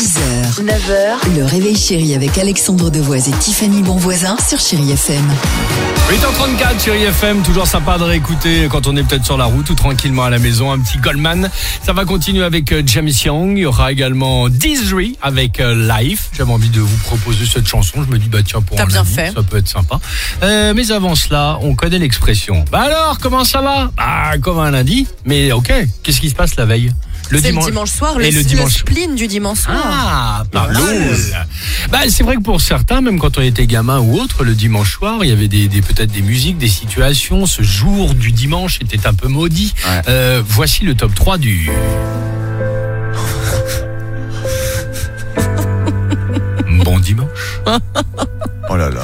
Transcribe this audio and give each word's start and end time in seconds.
6h, 0.00 0.64
9h, 0.64 1.36
le 1.36 1.44
réveil 1.44 1.76
chéri 1.76 2.14
avec 2.14 2.38
Alexandre 2.38 2.88
Devoise 2.88 3.28
et 3.28 3.32
Tiffany 3.32 3.82
Bonvoisin 3.82 4.34
sur 4.38 4.58
Chéri 4.58 4.92
FM. 4.92 5.22
8h34 6.08 6.80
sur 6.80 6.94
IFM, 6.94 7.42
toujours 7.42 7.66
sympa 7.66 7.98
de 7.98 8.04
réécouter 8.04 8.66
quand 8.70 8.86
on 8.86 8.96
est 8.96 9.02
peut-être 9.02 9.26
sur 9.26 9.36
la 9.36 9.44
route 9.44 9.68
ou 9.68 9.74
tranquillement 9.74 10.24
à 10.24 10.30
la 10.30 10.38
maison, 10.38 10.72
un 10.72 10.78
petit 10.78 10.96
Goldman. 10.96 11.50
Ça 11.84 11.92
va 11.92 12.06
continuer 12.06 12.42
avec 12.44 12.72
euh, 12.72 12.82
James 12.86 13.10
Young, 13.10 13.58
il 13.58 13.60
y 13.60 13.66
aura 13.66 13.92
également 13.92 14.48
Dizzy 14.48 15.18
avec 15.20 15.60
euh, 15.60 15.86
Life. 16.00 16.30
J'avais 16.32 16.52
envie 16.52 16.70
de 16.70 16.80
vous 16.80 16.96
proposer 17.04 17.44
cette 17.44 17.68
chanson, 17.68 18.02
je 18.02 18.10
me 18.10 18.18
dis 18.18 18.30
bah 18.30 18.38
tiens 18.42 18.62
pour 18.62 18.78
T'as 18.78 18.84
un 18.84 18.86
bien 18.86 19.00
ami, 19.02 19.10
fait. 19.10 19.32
ça 19.34 19.42
peut 19.42 19.58
être 19.58 19.68
sympa. 19.68 20.00
Euh, 20.42 20.72
mais 20.74 20.90
avant 20.92 21.14
cela, 21.14 21.58
on 21.60 21.74
connaît 21.74 21.98
l'expression. 21.98 22.64
Bah 22.72 22.84
alors, 22.84 23.18
comment 23.18 23.44
ça 23.44 23.60
va? 23.60 23.90
Bah 23.98 24.38
comme 24.40 24.60
un 24.60 24.70
lundi, 24.70 25.06
mais 25.26 25.52
ok, 25.52 25.70
qu'est-ce 26.02 26.22
qui 26.22 26.30
se 26.30 26.34
passe 26.34 26.56
la 26.56 26.64
veille? 26.64 26.90
C'est 27.38 27.52
le 27.52 27.60
dimanche 27.60 27.90
soir, 27.90 28.18
le, 28.18 28.24
Et 28.24 28.30
le 28.30 28.38
le 28.38 28.44
dimanche 28.44 28.78
spleen 28.78 29.14
du 29.14 29.26
dimanche 29.28 29.60
soir. 29.60 29.76
ah, 29.84 30.42
pas 30.50 30.68
mal. 30.68 30.76
Bah, 31.90 31.98
c'est 32.08 32.22
vrai 32.22 32.36
que 32.36 32.42
pour 32.42 32.60
certains, 32.60 33.00
même 33.00 33.18
quand 33.18 33.38
on 33.38 33.42
était 33.42 33.66
gamin 33.66 33.98
ou 34.00 34.18
autre, 34.18 34.44
le 34.44 34.54
dimanche 34.54 34.94
soir, 34.94 35.18
il 35.22 35.28
y 35.28 35.32
avait 35.32 35.48
des, 35.48 35.68
des- 35.68 35.82
peut-être 35.82 36.10
des 36.12 36.22
musiques, 36.22 36.58
des 36.58 36.68
situations. 36.68 37.46
Ce 37.46 37.62
jour 37.62 38.14
du 38.14 38.32
dimanche 38.32 38.78
était 38.80 39.06
un 39.06 39.14
peu 39.14 39.28
maudit. 39.28 39.74
Ouais. 39.86 40.02
Euh, 40.08 40.42
voici 40.46 40.84
le 40.84 40.94
top 40.94 41.14
3 41.14 41.38
du. 41.38 41.70
bon 46.84 46.98
dimanche. 46.98 47.60
Oh 48.68 48.76
là 48.76 48.90
là. 48.90 49.02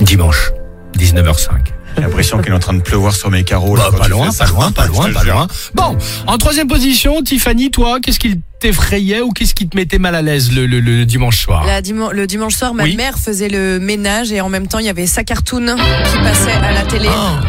Dimanche, 0.00 0.50
19h05. 0.98 1.50
J'ai 1.96 2.02
l'impression 2.02 2.38
qu'il 2.38 2.52
est 2.52 2.56
en 2.56 2.58
train 2.58 2.74
de 2.74 2.80
pleuvoir 2.82 3.14
sur 3.14 3.30
mes 3.30 3.44
carreaux. 3.44 3.76
là, 3.76 3.90
Bah, 3.90 3.98
pas 3.98 4.08
loin, 4.08 4.30
pas 4.32 4.46
loin, 4.46 4.72
pas 4.72 4.86
loin, 4.86 5.12
pas 5.12 5.24
loin. 5.24 5.46
Bon, 5.74 5.96
en 6.26 6.38
troisième 6.38 6.68
position, 6.68 7.22
Tiffany, 7.22 7.70
toi, 7.70 7.98
qu'est-ce 8.00 8.18
qui 8.18 8.40
t'effrayait 8.60 9.20
ou 9.20 9.30
qu'est-ce 9.32 9.54
qui 9.54 9.68
te 9.68 9.76
mettait 9.76 9.98
mal 9.98 10.14
à 10.14 10.22
l'aise 10.22 10.52
le, 10.52 10.66
le- 10.66 10.80
le 10.80 11.04
dimanche 11.04 11.42
soir 11.42 11.64
La 11.66 11.80
le 11.80 12.26
dimanche 12.26 12.54
soir, 12.54 12.74
ma 12.74 12.84
Oui. 12.84 12.96
mère 12.96 13.18
faisait 13.18 13.48
le 13.48 13.78
ménage 13.80 14.32
et 14.32 14.40
en 14.40 14.48
même 14.48 14.68
temps, 14.68 14.78
il 14.78 14.86
y 14.86 14.90
avait 14.90 15.06
sa 15.06 15.24
cartoon 15.24 15.76
qui 15.76 16.18
passait 16.22 16.52
à 16.52 16.72
la 16.72 16.82
télé. 16.82 17.08
Ah. 17.10 17.40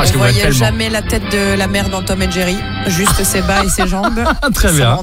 Ah, 0.00 0.06
je 0.06 0.14
On 0.14 0.18
voyait 0.18 0.40
tellement. 0.40 0.58
jamais 0.58 0.88
la 0.88 1.02
tête 1.02 1.30
de 1.30 1.54
la 1.56 1.66
mère 1.66 1.90
dans 1.90 2.02
Tom 2.02 2.22
et 2.22 2.30
Jerry, 2.30 2.56
juste 2.86 3.22
ses 3.22 3.42
bas 3.42 3.64
et 3.64 3.68
ses 3.68 3.86
jambes. 3.86 4.24
Très 4.54 4.68
Ça 4.68 4.74
bien. 4.74 4.98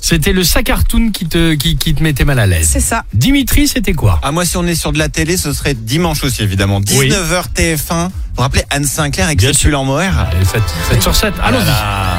C'était 0.00 0.32
le 0.32 0.44
sac 0.44 0.64
cartoon 0.66 1.10
qui 1.10 1.26
te, 1.26 1.54
qui, 1.54 1.76
qui 1.76 1.94
te 1.94 2.02
mettait 2.02 2.24
mal 2.24 2.38
à 2.38 2.46
l'aise. 2.46 2.68
C'est 2.70 2.80
ça. 2.80 3.04
Dimitri, 3.12 3.66
c'était 3.66 3.92
quoi? 3.94 4.20
Ah, 4.22 4.30
moi, 4.32 4.44
si 4.44 4.56
on 4.56 4.64
est 4.66 4.74
sur 4.74 4.92
de 4.92 4.98
la 4.98 5.08
télé, 5.08 5.36
ce 5.36 5.52
serait 5.52 5.74
dimanche 5.74 6.22
aussi, 6.22 6.42
évidemment. 6.42 6.80
19h 6.80 7.44
TF1. 7.56 7.76
Vous 8.06 8.10
vous 8.36 8.42
rappelez 8.42 8.64
Anne 8.70 8.84
Sinclair 8.84 9.26
avec 9.26 9.38
Bien 9.38 9.74
en 9.74 9.84
mohair? 9.84 10.28
Allez, 10.30 10.44
faites, 10.44 10.62
faites 10.88 11.02
sur 11.02 11.14
7. 11.14 11.34
Allons-y. 11.42 12.15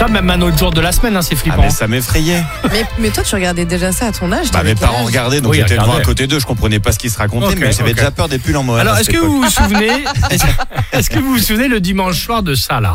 Ça, 0.00 0.08
même 0.08 0.30
un 0.30 0.40
autre 0.40 0.56
jour 0.56 0.70
de 0.72 0.80
la 0.80 0.92
semaine, 0.92 1.14
hein, 1.14 1.20
c'est 1.20 1.34
Ah, 1.34 1.38
flippant. 1.38 1.60
mais 1.60 1.68
ça 1.68 1.86
m'effrayait. 1.86 2.42
Mais, 2.72 2.86
mais 2.98 3.10
toi, 3.10 3.22
tu 3.22 3.34
regardais 3.34 3.66
déjà 3.66 3.92
ça 3.92 4.06
à 4.06 4.12
ton 4.12 4.32
âge 4.32 4.46
Bah, 4.50 4.60
t'avais 4.60 4.70
mes 4.70 4.74
parents 4.80 5.04
regardaient, 5.04 5.42
donc 5.42 5.52
Oui, 5.52 5.58
j'étais 5.58 5.76
devant 5.76 5.94
à 5.94 6.00
côté 6.00 6.26
d'eux, 6.26 6.38
je 6.38 6.46
comprenais 6.46 6.78
pas 6.80 6.90
ce 6.92 6.98
qu'ils 6.98 7.10
se 7.10 7.18
racontaient, 7.18 7.48
Ok, 7.48 7.58
mais 7.60 7.70
j'avais 7.72 7.92
déjà 7.92 8.10
peur 8.10 8.26
des 8.26 8.38
pulls 8.38 8.56
en 8.56 8.62
mohair. 8.62 8.80
Alors, 8.80 8.96
est-ce 8.96 9.10
que 9.10 9.18
vous 9.18 9.42
vous 9.42 9.50
souvenez, 9.50 9.90
est-ce 10.92 11.10
que 11.10 11.18
vous 11.18 11.32
vous 11.34 11.38
souvenez 11.38 11.68
le 11.68 11.80
dimanche 11.80 12.24
soir 12.24 12.42
de 12.42 12.54
ça, 12.54 12.80
là? 12.80 12.94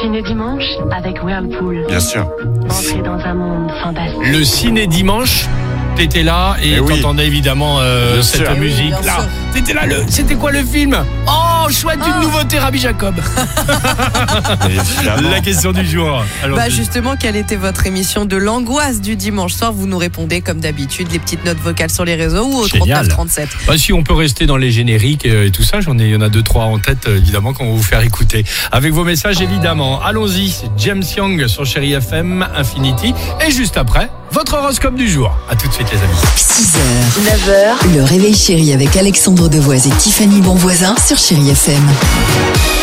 Ciné 0.00 0.22
dimanche 0.22 0.62
avec 0.96 1.20
Whirlpool. 1.24 1.84
Bien 1.88 1.98
sûr. 2.00 2.30
Entrez 2.68 3.02
dans 3.02 3.18
un 3.18 3.34
monde 3.34 3.72
fantastique. 3.82 4.20
Le 4.32 4.44
ciné 4.44 4.86
dimanche, 4.86 5.46
t'étais 6.00 6.22
là 6.22 6.56
et 6.62 6.74
Eh 6.76 6.80
oui. 6.80 6.96
t'entendais 6.96 7.26
évidemment 7.26 7.78
euh, 7.80 8.22
cette 8.22 8.40
sûr. 8.42 8.50
Eh 8.50 8.58
oui, 8.58 8.66
musique 8.68 8.94
là. 9.04 9.28
T'étais 9.52 9.74
là, 9.74 9.84
le, 9.84 10.04
c'était 10.08 10.34
quoi 10.34 10.50
le 10.50 10.64
film? 10.64 10.96
Oh, 11.26 11.68
chouette, 11.70 11.98
une 11.98 12.12
Ah. 12.16 12.20
nouveauté, 12.22 12.58
Rabbi 12.58 12.78
Jacob. 12.78 13.16
La 15.30 15.40
question 15.40 15.72
du 15.72 15.84
jour. 15.86 16.24
Alors, 16.42 16.56
Bah 16.56 16.68
justement, 16.70 17.16
quelle 17.16 17.36
était 17.36 17.56
votre 17.56 17.86
émission 17.86 18.24
de 18.24 18.36
l'angoisse 18.36 19.00
du 19.02 19.16
dimanche 19.16 19.52
soir? 19.52 19.72
Vous 19.72 19.86
nous 19.86 19.98
répondez 19.98 20.40
comme 20.40 20.60
d'habitude, 20.60 21.08
les 21.12 21.18
petites 21.18 21.44
notes 21.44 21.58
vocales 21.58 21.90
sur 21.90 22.04
les 22.06 22.14
réseaux 22.14 22.44
ou 22.46 22.56
au 22.60 22.66
Génial. 22.66 23.08
39 23.08 23.08
37. 23.08 23.48
Bah, 23.66 23.76
si 23.76 23.92
on 23.92 24.02
peut 24.02 24.14
rester 24.14 24.46
dans 24.46 24.56
les 24.56 24.70
génériques 24.70 25.26
euh, 25.26 25.46
et 25.46 25.50
tout 25.50 25.62
ça, 25.62 25.80
j'en 25.80 25.98
ai, 25.98 26.04
il 26.04 26.10
y 26.12 26.16
en 26.16 26.20
a 26.22 26.28
deux 26.30 26.42
trois 26.42 26.64
en 26.64 26.78
tête 26.78 27.06
euh, 27.08 27.18
évidemment 27.18 27.52
qu'on 27.52 27.66
va 27.66 27.72
vous 27.76 27.82
faire 27.82 28.00
écouter 28.00 28.44
avec 28.72 28.92
vos 28.92 29.04
messages 29.04 29.40
évidemment. 29.42 30.00
Allons-y, 30.02 30.48
c'est 30.50 30.70
James 30.78 31.02
Young 31.16 31.46
sur 31.46 31.66
Chéri 31.66 31.92
FM 31.92 32.46
Infinity 32.56 33.12
et 33.46 33.50
juste 33.50 33.76
après 33.76 34.08
votre 34.40 34.54
horoscope 34.54 34.94
du 34.94 35.06
jour. 35.06 35.30
À 35.50 35.54
tout 35.54 35.68
de 35.68 35.72
suite 35.74 35.88
les 35.92 35.98
amis. 35.98 36.16
6h, 36.34 36.78
9h, 37.28 37.94
le 37.94 38.02
réveil 38.02 38.34
chéri 38.34 38.72
avec 38.72 38.96
Alexandre 38.96 39.50
Devoise 39.50 39.86
et 39.86 39.90
Tiffany 39.90 40.40
Bonvoisin 40.40 40.94
sur 40.96 41.18
Chéri 41.18 41.50
FM. 41.50 42.79